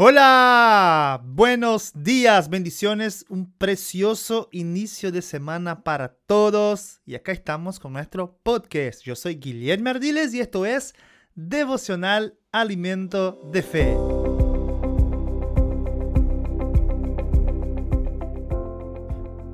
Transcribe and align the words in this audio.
Hola, 0.00 1.20
buenos 1.24 1.90
días, 1.92 2.48
bendiciones, 2.48 3.26
un 3.28 3.50
precioso 3.50 4.48
inicio 4.52 5.10
de 5.10 5.22
semana 5.22 5.82
para 5.82 6.14
todos. 6.24 7.00
Y 7.04 7.16
acá 7.16 7.32
estamos 7.32 7.80
con 7.80 7.94
nuestro 7.94 8.38
podcast. 8.44 9.02
Yo 9.02 9.16
soy 9.16 9.34
Guillermo 9.34 9.90
Ardiles 9.90 10.32
y 10.34 10.38
esto 10.38 10.64
es 10.66 10.94
Devocional 11.34 12.38
Alimento 12.52 13.40
de 13.50 13.60
Fe. 13.60 13.96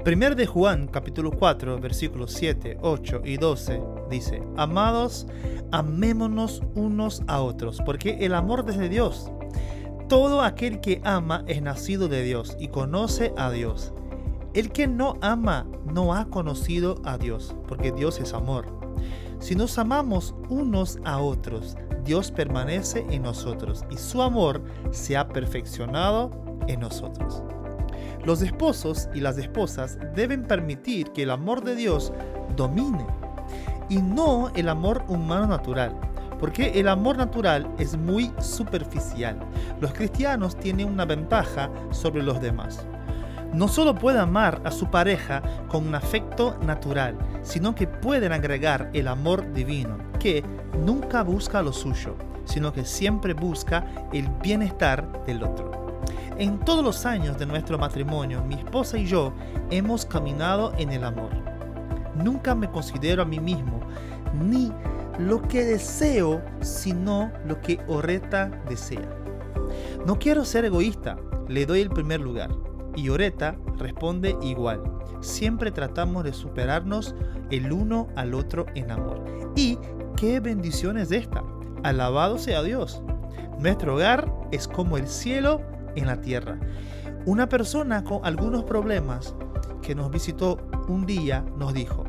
Primer 0.05 0.37
de 0.37 0.45
Juan, 0.45 0.89
capítulo 0.89 1.31
4, 1.31 1.81
versículos 1.81 2.33
7, 2.33 2.77
8 2.83 3.23
y 3.25 3.39
12, 3.39 3.81
dice, 4.11 4.43
Amados, 4.59 5.27
amémonos 5.73 6.61
unos 6.75 7.23
a 7.29 7.41
otros, 7.41 7.81
porque 7.87 8.19
el 8.21 8.35
amor 8.35 8.67
desde 8.67 8.91
Dios 8.91 9.31
todo 10.15 10.43
aquel 10.43 10.81
que 10.81 11.01
ama 11.03 11.43
es 11.49 11.61
nacido 11.61 12.07
de 12.07 12.23
Dios 12.23 12.57
y 12.61 12.69
conoce 12.69 13.35
a 13.37 13.51
Dios. 13.51 13.93
El 14.53 14.71
que 14.71 14.87
no 14.87 15.17
ama 15.21 15.67
no 15.93 16.15
ha 16.15 16.27
conocido 16.27 17.03
a 17.03 17.19
Dios, 17.19 17.57
porque 17.67 17.91
Dios 17.91 18.21
es 18.21 18.33
amor. 18.33 18.67
Si 19.41 19.57
nos 19.57 19.77
amamos 19.77 20.33
unos 20.49 21.01
a 21.05 21.19
otros, 21.19 21.77
Dios 22.05 22.31
permanece 22.31 23.05
en 23.11 23.25
nosotros 23.25 23.85
y 23.91 23.97
su 23.97 24.23
amor 24.23 24.63
se 24.93 25.17
ha 25.17 25.27
perfeccionado 25.27 26.31
en 26.69 26.79
nosotros. 26.79 27.43
Los 28.25 28.41
esposos 28.41 29.09
y 29.15 29.21
las 29.21 29.37
esposas 29.37 29.99
deben 30.15 30.45
permitir 30.45 31.11
que 31.11 31.25
el 31.25 31.31
amor 31.33 31.65
de 31.65 31.75
Dios 31.75 32.13
domine 32.55 33.05
y 33.89 33.97
no 33.97 34.53
el 34.55 34.69
amor 34.69 35.05
humano 35.09 35.49
natural 35.49 36.14
porque 36.45 36.79
el 36.79 36.89
amor 36.89 37.17
natural 37.17 37.67
es 37.79 37.97
muy 37.97 38.31
superficial. 38.39 39.39
Los 39.81 39.95
cristianos 39.95 40.59
tienen 40.59 40.91
una 40.91 41.07
ventaja 41.07 41.71
sobre 41.91 42.23
los 42.23 42.39
demás. 42.39 42.87
No 43.55 43.67
solo 43.67 43.95
pueden 43.95 44.21
amar 44.21 44.61
a 44.63 44.71
su 44.71 44.91
pareja 44.91 45.43
con 45.69 45.89
un 45.89 45.95
afecto 45.95 46.59
natural, 46.61 47.17
sino 47.41 47.75
que 47.75 47.87
pueden 47.87 48.31
agregar 48.31 48.91
el 48.93 49.09
amor 49.09 49.55
divino, 49.55 49.97
que 50.21 50.45
nunca 50.85 51.23
busca 51.23 51.63
lo 51.63 51.73
suyo, 51.73 52.15
sino 52.45 52.75
que 52.75 52.85
siempre 52.85 53.33
busca 53.33 53.87
el 54.13 54.29
bienestar 54.43 55.25
del 55.25 55.45
otro. 55.45 56.03
En 56.37 56.59
todos 56.59 56.85
los 56.85 57.07
años 57.07 57.39
de 57.39 57.47
nuestro 57.47 57.79
matrimonio, 57.79 58.45
mi 58.45 58.57
esposa 58.57 58.99
y 58.99 59.07
yo 59.07 59.33
hemos 59.71 60.05
caminado 60.05 60.75
en 60.77 60.93
el 60.93 61.05
amor. 61.05 61.31
Nunca 62.23 62.55
me 62.55 62.71
considero 62.71 63.23
a 63.23 63.25
mí 63.25 63.41
mismo, 63.41 63.81
ni 64.35 64.71
lo 65.19 65.43
que 65.43 65.65
deseo, 65.65 66.43
sino 66.61 67.33
lo 67.47 67.61
que 67.61 67.79
Oreta 67.89 68.63
desea. 68.69 69.09
No 70.07 70.19
quiero 70.19 70.45
ser 70.45 70.65
egoísta, 70.65 71.17
le 71.49 71.67
doy 71.67 71.81
el 71.81 71.91
primer 71.91 72.21
lugar. 72.21 72.51
Y 72.97 73.09
Oreta 73.09 73.57
responde 73.79 74.37
igual. 74.43 74.83
Siempre 75.21 75.71
tratamos 75.71 76.25
de 76.25 76.33
superarnos 76.33 77.15
el 77.51 77.73
uno 77.73 78.09
al 78.17 78.35
otro 78.35 78.67
en 78.75 78.91
amor. 78.91 79.25
Y 79.57 79.79
qué 80.17 80.41
bendición 80.41 80.99
es 80.99 81.11
esta. 81.11 81.43
Alabado 81.83 82.39
sea 82.39 82.63
Dios. 82.63 83.03
Nuestro 83.59 83.95
hogar 83.95 84.33
es 84.53 84.69
como 84.69 84.97
el 84.97 85.09
cielo 85.09 85.61
en 85.97 86.07
la 86.07 86.21
tierra. 86.21 86.59
Una 87.27 87.49
persona 87.49 88.05
con 88.05 88.25
algunos 88.25 88.65
problemas 88.65 89.35
que 89.81 89.95
nos 89.95 90.11
visitó 90.11 90.59
un 90.89 91.07
día 91.07 91.45
nos 91.57 91.73
dijo, 91.75 92.05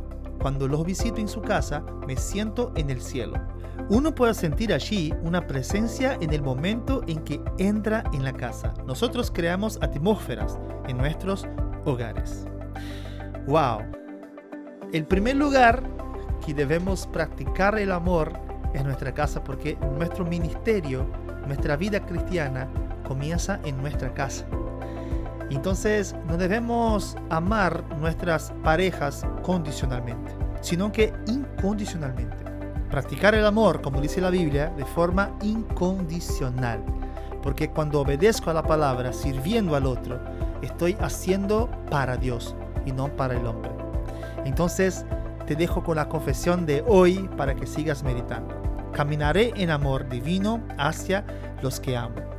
cuando 0.45 0.67
los 0.67 0.85
visito 0.85 1.19
en 1.19 1.27
su 1.27 1.41
casa, 1.41 1.83
me 2.05 2.15
siento 2.17 2.71
en 2.75 2.91
el 2.91 3.01
cielo. 3.01 3.33
Uno 3.89 4.13
puede 4.13 4.35
sentir 4.35 4.71
allí 4.71 5.11
una 5.23 5.47
presencia 5.47 6.19
en 6.21 6.31
el 6.33 6.43
momento 6.43 7.01
en 7.07 7.23
que 7.23 7.41
entra 7.57 8.03
en 8.13 8.23
la 8.23 8.31
casa. 8.31 8.71
Nosotros 8.85 9.31
creamos 9.31 9.79
atmósferas 9.81 10.59
en 10.87 10.97
nuestros 10.97 11.47
hogares. 11.85 12.45
¡Wow! 13.47 13.79
El 14.93 15.07
primer 15.07 15.35
lugar 15.35 15.81
que 16.45 16.53
debemos 16.53 17.07
practicar 17.07 17.79
el 17.79 17.91
amor 17.91 18.31
es 18.75 18.83
nuestra 18.83 19.15
casa 19.15 19.43
porque 19.43 19.79
nuestro 19.97 20.25
ministerio, 20.25 21.07
nuestra 21.47 21.75
vida 21.75 22.05
cristiana 22.05 22.69
comienza 23.07 23.59
en 23.65 23.77
nuestra 23.77 24.13
casa. 24.13 24.45
Entonces 25.49 26.15
no 26.27 26.37
debemos 26.37 27.15
amar 27.29 27.83
nuestras 27.99 28.51
parejas 28.63 29.25
condicionalmente, 29.43 30.31
sino 30.61 30.91
que 30.91 31.13
incondicionalmente. 31.27 32.35
Practicar 32.89 33.35
el 33.35 33.45
amor, 33.45 33.81
como 33.81 34.01
dice 34.01 34.21
la 34.21 34.29
Biblia, 34.29 34.73
de 34.75 34.85
forma 34.85 35.31
incondicional. 35.41 36.83
Porque 37.43 37.69
cuando 37.69 38.01
obedezco 38.01 38.49
a 38.49 38.53
la 38.53 38.63
palabra, 38.63 39.13
sirviendo 39.13 39.75
al 39.75 39.85
otro, 39.85 40.19
estoy 40.61 40.97
haciendo 40.99 41.69
para 41.91 42.17
Dios 42.17 42.55
y 42.85 42.91
no 42.91 43.15
para 43.15 43.37
el 43.37 43.45
hombre. 43.45 43.71
Entonces 44.45 45.05
te 45.45 45.55
dejo 45.55 45.83
con 45.83 45.97
la 45.97 46.09
confesión 46.09 46.65
de 46.65 46.83
hoy 46.87 47.29
para 47.37 47.53
que 47.53 47.67
sigas 47.67 48.03
meditando. 48.03 48.55
Caminaré 48.93 49.53
en 49.57 49.69
amor 49.69 50.09
divino 50.09 50.63
hacia 50.77 51.23
los 51.61 51.79
que 51.79 51.97
amo 51.97 52.34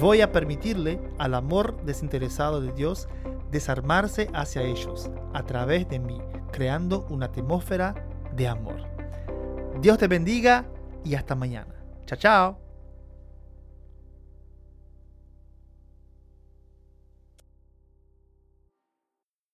Voy 0.00 0.20
a 0.20 0.32
permitirle 0.32 1.00
al 1.18 1.34
amor 1.34 1.80
desinteresado 1.84 2.60
de 2.60 2.72
Dios 2.72 3.08
desarmarse 3.50 4.28
hacia 4.34 4.62
ellos 4.62 5.10
a 5.32 5.44
través 5.44 5.88
de 5.88 5.98
mí, 5.98 6.20
creando 6.52 7.06
una 7.08 7.26
atmósfera 7.26 7.94
de 8.34 8.48
amor. 8.48 8.82
Dios 9.80 9.98
te 9.98 10.08
bendiga 10.08 10.66
y 11.04 11.14
hasta 11.14 11.34
mañana. 11.34 11.74
Chao, 12.06 12.18
chao. 12.18 12.65